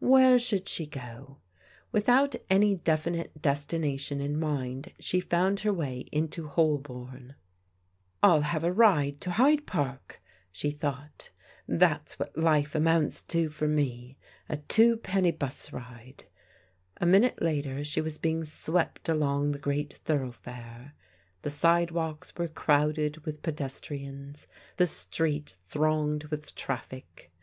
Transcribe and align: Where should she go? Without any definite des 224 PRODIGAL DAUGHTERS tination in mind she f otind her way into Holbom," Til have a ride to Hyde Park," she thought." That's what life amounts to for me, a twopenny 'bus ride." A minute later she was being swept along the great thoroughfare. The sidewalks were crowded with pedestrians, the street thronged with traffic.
Where 0.00 0.38
should 0.38 0.66
she 0.66 0.86
go? 0.86 1.36
Without 1.92 2.34
any 2.48 2.74
definite 2.76 3.42
des 3.42 3.56
224 3.68 3.68
PRODIGAL 3.68 4.08
DAUGHTERS 4.08 4.16
tination 4.16 4.24
in 4.34 4.40
mind 4.40 4.92
she 4.98 5.18
f 5.18 5.24
otind 5.28 5.60
her 5.60 5.74
way 5.74 6.08
into 6.10 6.48
Holbom," 6.48 7.34
Til 8.24 8.40
have 8.40 8.64
a 8.64 8.72
ride 8.72 9.20
to 9.20 9.32
Hyde 9.32 9.66
Park," 9.66 10.22
she 10.50 10.70
thought." 10.70 11.28
That's 11.68 12.18
what 12.18 12.34
life 12.34 12.74
amounts 12.74 13.20
to 13.24 13.50
for 13.50 13.68
me, 13.68 14.16
a 14.48 14.56
twopenny 14.56 15.38
'bus 15.38 15.70
ride." 15.70 16.24
A 16.96 17.04
minute 17.04 17.42
later 17.42 17.84
she 17.84 18.00
was 18.00 18.16
being 18.16 18.46
swept 18.46 19.10
along 19.10 19.52
the 19.52 19.58
great 19.58 19.98
thoroughfare. 20.06 20.94
The 21.42 21.50
sidewalks 21.50 22.32
were 22.38 22.48
crowded 22.48 23.18
with 23.26 23.42
pedestrians, 23.42 24.46
the 24.76 24.86
street 24.86 25.58
thronged 25.66 26.24
with 26.28 26.54
traffic. 26.54 27.30